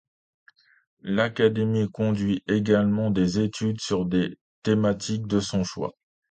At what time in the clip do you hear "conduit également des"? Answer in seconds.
1.91-3.37